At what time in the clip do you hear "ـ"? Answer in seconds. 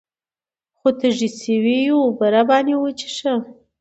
3.41-3.43